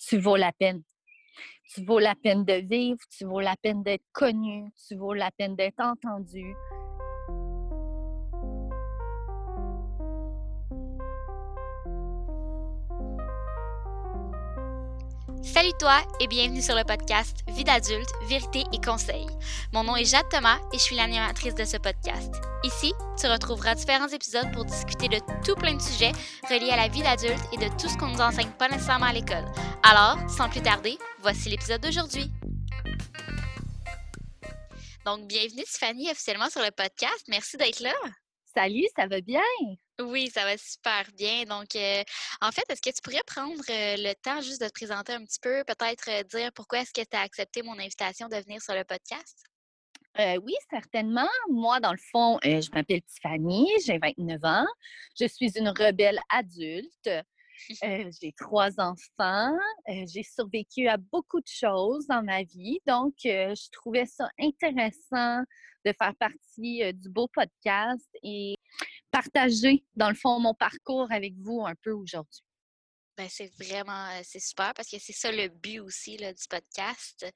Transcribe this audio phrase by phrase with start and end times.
[0.00, 0.82] tu vaux la peine.
[1.72, 5.30] Tu vaux la peine de vivre, tu vaux la peine d'être connu, tu vaux la
[5.30, 6.54] peine d'être entendu.
[15.42, 19.26] Salut toi et bienvenue sur le podcast Vie d'adulte, vérité et conseils.
[19.72, 22.34] Mon nom est Jade Thomas et je suis l'animatrice de ce podcast.
[22.62, 26.12] Ici, tu retrouveras différents épisodes pour discuter de tout plein de sujets
[26.50, 29.12] reliés à la vie d'adulte et de tout ce qu'on nous enseigne pas nécessairement à
[29.12, 29.46] l'école.
[29.82, 32.30] Alors, sans plus tarder, voici l'épisode d'aujourd'hui.
[35.06, 37.24] Donc, bienvenue Tiffany officiellement sur le podcast.
[37.28, 37.94] Merci d'être là.
[38.54, 39.40] Salut, ça va bien?
[40.02, 41.44] Oui, ça va super bien.
[41.44, 42.02] Donc, euh,
[42.40, 45.24] en fait, est-ce que tu pourrais prendre euh, le temps juste de te présenter un
[45.24, 48.60] petit peu, peut-être euh, dire pourquoi est-ce que tu as accepté mon invitation de venir
[48.62, 49.44] sur le podcast?
[50.42, 51.28] oui, certainement.
[51.48, 54.66] Moi, dans le fond, je m'appelle Tiffany, j'ai 29 ans.
[55.18, 57.08] Je suis une rebelle adulte.
[58.20, 59.56] j'ai trois enfants.
[59.86, 62.80] j'ai survécu à beaucoup de choses dans ma vie.
[62.86, 65.42] Donc, je trouvais ça intéressant
[65.86, 68.56] de faire partie du beau podcast et
[69.10, 72.42] partager, dans le fond, mon parcours avec vous un peu aujourd'hui.
[73.16, 77.26] Ben, c'est vraiment, c'est super parce que c'est ça le but aussi là, du podcast.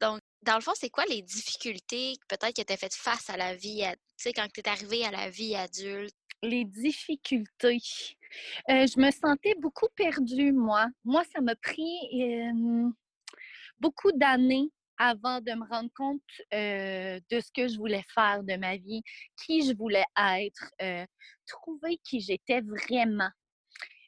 [0.00, 3.36] Donc, dans le fond, c'est quoi les difficultés peut-être que tu as fait face à
[3.36, 6.14] la vie, tu sais, quand tu es arrivée à la vie adulte?
[6.42, 7.78] Les difficultés.
[8.68, 10.88] je me sentais beaucoup perdue, moi.
[11.04, 12.52] Moi, ça m'a pris
[13.78, 16.20] beaucoup d'années avant de me rendre compte
[16.52, 19.02] de ce que je voulais faire de ma vie,
[19.42, 21.08] qui je voulais être,
[21.46, 23.30] trouver qui j'étais vraiment.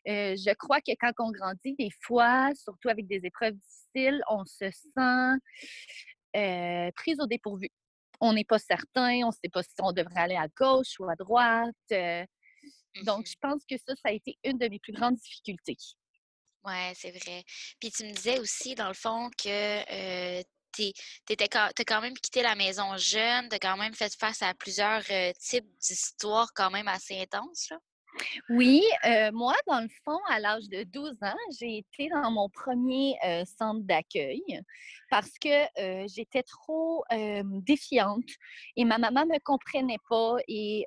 [0.04, 4.70] je crois que quand on grandit, des fois, surtout avec des épreuves difficiles, on se
[4.70, 5.38] sent
[6.94, 7.70] prise au dépourvu.
[8.20, 11.08] On n'est pas certain, on ne sait pas si on devrait aller à gauche ou
[11.08, 11.74] à droite.
[13.04, 15.78] donc, mmh je pense que ça, ça a été une de mes plus grandes difficultés.
[16.64, 17.42] Oui, c'est vrai.
[17.80, 20.42] Puis tu me disais aussi, dans le fond, que
[20.72, 20.92] tu
[21.38, 25.02] as quand même quitté la maison jeune, tu as quand même fait face à plusieurs
[25.10, 27.72] euh, types d'histoires quand même assez intenses.
[28.50, 32.50] Oui, euh, moi, dans le fond, à l'âge de 12 ans, j'ai été dans mon
[32.50, 34.42] premier euh, centre d'accueil
[35.08, 37.04] parce que j'étais trop
[37.66, 38.28] défiante
[38.76, 40.84] et ma maman ne me comprenait pas et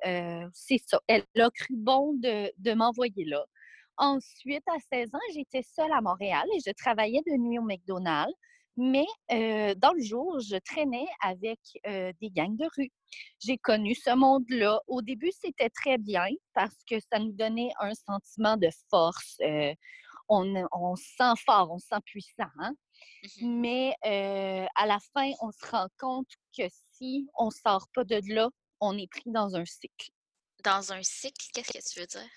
[0.52, 1.00] c'est ça.
[1.08, 3.44] Elle a cru bon de, de m'envoyer là.
[3.98, 8.34] Ensuite, à 16 ans, j'étais seule à Montréal et je travaillais de nuit au McDonald's.
[8.76, 12.90] Mais dans le jour, je traînais avec des gangs de rue.
[13.38, 14.80] J'ai connu ce monde-là.
[14.86, 19.38] Au début, c'était très bien parce que ça nous donnait un sentiment de force.
[20.28, 22.50] on, se sent fort, on se sent puissant.
[22.58, 22.74] Hein.
[23.40, 28.04] Mmh Mais à la fin, on se rend compte que si on ne sort pas
[28.04, 28.50] de là,
[28.80, 30.10] on est pris dans un cycle.
[30.64, 32.30] Dans un cycle, qu'est-ce que tu veux dire?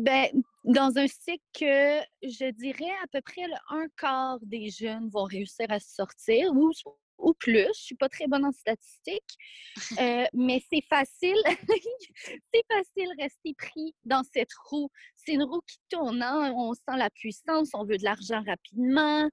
[0.00, 0.30] Ben,
[0.64, 5.24] dans un cycle que je dirais à peu près le un quart des jeunes vont
[5.24, 6.72] réussir à se sortir ou
[7.18, 7.68] ou plus.
[7.74, 9.36] Je suis pas très bonne en statistiques,
[10.00, 11.36] euh, mais c'est facile.
[12.54, 14.90] c'est facile rester pris dans cette roue.
[15.24, 16.22] C'est une roue qui tourne.
[16.22, 16.52] Hein.
[16.56, 19.28] On sent la puissance, on veut de l'argent rapidement.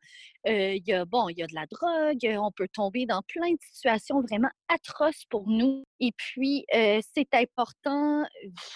[0.48, 2.40] Euh, y a bon, il y a de la drogue.
[2.40, 5.84] On peut tomber dans plein de situations vraiment atroces pour nous.
[6.00, 8.24] Et puis, euh, c'est important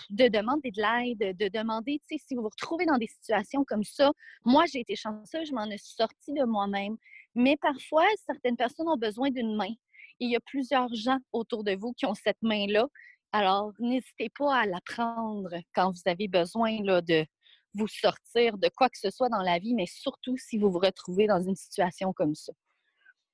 [0.10, 3.64] de demander de l'aide, de demander, tu sais, si vous vous retrouvez dans des situations
[3.64, 4.12] comme ça.
[4.46, 6.98] Moi, j'ai été chanceuse, je m'en ai sortie de moi-même.
[7.36, 9.74] Mais parfois, certaines personnes ont besoin d'une main.
[10.20, 12.88] Il y a plusieurs gens autour de vous qui ont cette main-là.
[13.34, 17.26] Alors, n'hésitez pas à la prendre quand vous avez besoin là, de
[17.74, 20.78] vous sortir de quoi que ce soit dans la vie, mais surtout si vous vous
[20.78, 22.54] retrouvez dans une situation comme ça.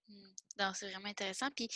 [0.07, 0.71] Mmh.
[0.73, 1.49] c'est vraiment intéressant.
[1.53, 1.67] Puis,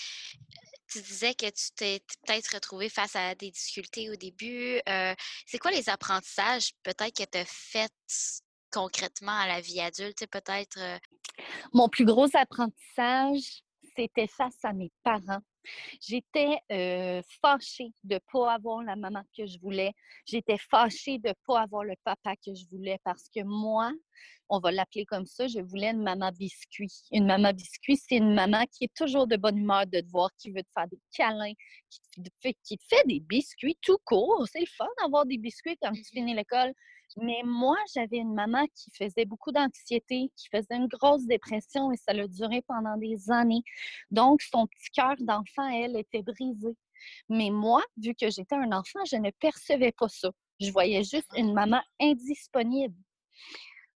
[0.88, 4.79] tu disais que tu t'es peut-être retrouvé face à des difficultés au début.
[4.88, 5.13] Euh,
[5.45, 7.91] c'est quoi les apprentissages peut-être que tu as fait
[8.72, 10.78] concrètement à la vie adulte, peut-être?
[10.78, 10.97] Euh?
[11.73, 13.63] Mon plus gros apprentissage,
[13.97, 15.41] c'était face à mes parents.
[16.01, 16.59] J'étais
[17.41, 19.94] fâchée de ne pas avoir la maman que je voulais.
[20.25, 23.91] J'étais fâchée de ne pas avoir le papa que je voulais parce que moi,
[24.50, 26.92] on va l'appeler comme ça, je voulais une maman biscuit.
[27.12, 30.30] Une maman biscuit, c'est une maman qui est toujours de bonne humeur de te voir,
[30.38, 31.54] qui veut te faire des câlins,
[31.89, 34.45] qui te fait, des biscuits tout court.
[34.51, 36.74] C'est le fun d'avoir des biscuits quand tu finis l'école.
[37.18, 41.98] Mais moi, j'avais une maman qui faisait beaucoup d'anxiété, qui faisait une grosse dépression et
[41.98, 43.63] ça a duré pendant des années.
[44.12, 46.75] Donc, son petit cœur d'enfant, elle, était brisé.
[47.30, 50.30] Mais moi, vu que j'étais un enfant, je ne percevais pas ça.
[50.60, 52.95] Je voyais juste une maman indisponible.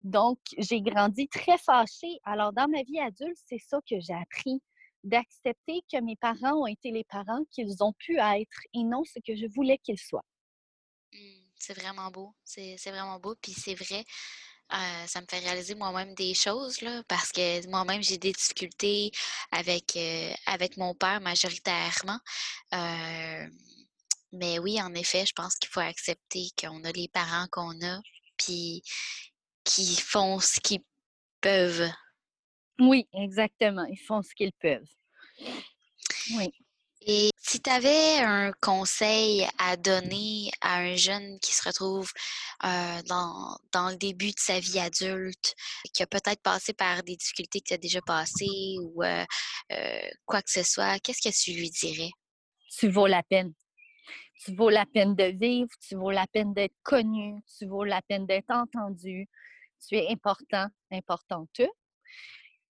[0.03, 2.19] Donc, j'ai grandi très fâchée.
[2.23, 4.61] Alors, dans ma vie adulte, c'est ça que j'ai appris,
[5.03, 9.19] d'accepter que mes parents ont été les parents qu'ils ont pu être et non ce
[9.25, 10.25] que je voulais qu'ils soient.
[11.67, 12.33] C'est vraiment beau.
[12.45, 13.35] C'est vraiment beau.
[13.41, 14.05] Puis c'est vrai.
[14.71, 19.11] Euh, ça me fait réaliser moi-même des choses, là, parce que moi-même, j'ai des difficultés
[19.51, 22.19] avec, euh, avec mon père majoritairement.
[22.73, 23.47] Euh,
[24.31, 27.99] mais oui, en effet, je pense qu'il faut accepter qu'on a les parents qu'on a,
[28.37, 28.81] puis
[29.65, 30.83] qui font ce qu'ils
[31.41, 31.89] peuvent.
[32.79, 33.83] Oui, exactement.
[33.89, 34.87] Ils font ce qu'ils peuvent.
[36.31, 36.49] Oui.
[37.09, 42.11] Et si tu avais un conseil à donner à un jeune qui se retrouve
[42.61, 45.55] dans, dans, le début de sa vie adulte,
[45.93, 49.01] qui a peut-être passé par des difficultés que tu as déjà passées ou
[50.25, 52.11] quoi que ce soit, qu'est-ce que tu lui dirais?
[52.77, 53.53] Tu vaux la peine.
[54.43, 58.01] Tu vaux la peine de vivre, tu vaux la peine d'être connu, tu vaux la
[58.01, 59.29] peine d'être entendu.
[59.87, 61.61] Tu es important, importante.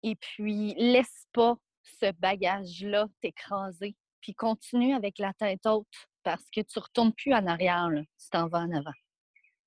[0.03, 3.95] Et puis, laisse pas ce bagage-là t'écraser
[4.27, 5.87] puis continue avec la tête haute
[6.21, 8.91] parce que tu ne retournes plus en arrière, tu t'en vas en avant.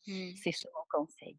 [0.07, 0.33] Mmh.
[0.43, 1.39] C'est ça mon conseil.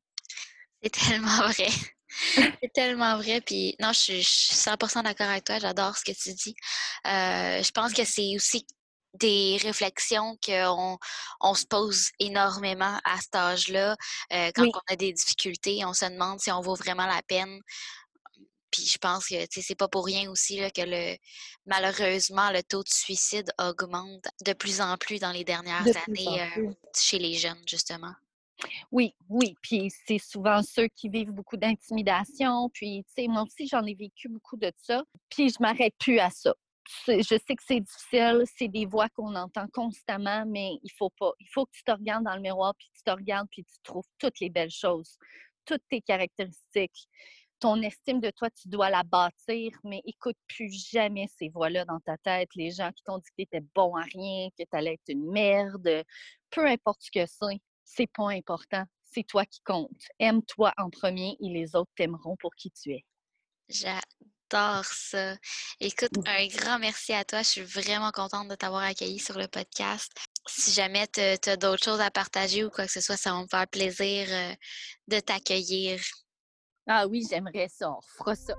[0.81, 1.67] C'est tellement vrai.
[2.09, 3.41] C'est tellement vrai.
[3.41, 5.59] Puis non, je suis, 100% d'accord avec toi.
[5.59, 6.55] J'adore ce que tu dis.
[7.05, 8.65] Euh, je pense que c'est aussi
[9.13, 10.97] des réflexions qu'on
[11.41, 13.95] on se pose énormément à cet âge-là.
[14.33, 17.61] Euh, quand on a des difficultés, on se demande si on vaut vraiment la peine
[18.71, 21.17] puis je pense que c'est pas pour rien aussi là, que le
[21.65, 26.71] malheureusement le taux de suicide augmente de plus en plus dans les dernières années euh,
[26.95, 28.13] chez les jeunes, justement.
[28.91, 29.55] Oui, oui.
[29.61, 32.69] Puis c'est souvent ceux qui vivent beaucoup d'intimidation.
[32.73, 35.03] Puis, tu sais, moi aussi, j'en ai vécu beaucoup de ça.
[35.29, 36.53] Puis je m'arrête plus à ça.
[37.07, 41.31] Je sais que c'est difficile, c'est des voix qu'on entend constamment, mais il faut pas.
[41.39, 43.75] Il faut que tu te regardes dans le miroir, puis tu te regardes, puis tu
[43.83, 45.17] trouves toutes les belles choses,
[45.65, 47.07] toutes tes caractéristiques
[47.61, 51.99] ton estime de toi, tu dois la bâtir, mais écoute plus jamais ces voix-là dans
[51.99, 54.77] ta tête, les gens qui t'ont dit que tu étais bon à rien, que tu
[54.77, 56.03] allais être une merde,
[56.49, 58.83] peu importe ce que c'est, c'est pas important.
[59.03, 59.91] C'est toi qui compte.
[60.19, 63.05] Aime-toi en premier et les autres t'aimeront pour qui tu es.
[63.69, 65.35] J'adore ça.
[65.79, 67.43] Écoute, un grand merci à toi.
[67.43, 70.11] Je suis vraiment contente de t'avoir accueilli sur le podcast.
[70.47, 73.41] Si jamais tu as, d'autres choses à partager ou quoi que ce soit, ça va
[73.43, 74.55] me faire plaisir euh,
[75.07, 76.01] de t'accueillir
[76.87, 77.91] ah oui, j'aimerais ça.
[77.91, 78.55] On fera ça.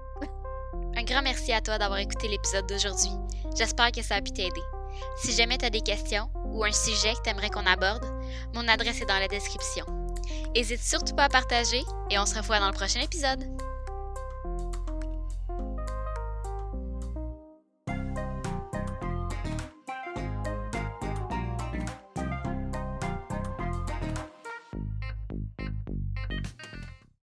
[0.97, 3.11] Un grand merci à toi d'avoir écouté l'épisode d'aujourd'hui.
[3.57, 4.63] J'espère que ça a pu t'aider.
[5.17, 8.05] Si jamais tu as des questions ou un sujet que tu aimerais qu'on aborde,
[8.55, 9.85] mon adresse est dans la description.
[10.55, 13.45] N'hésite surtout pas à partager et on se revoit dans le prochain épisode.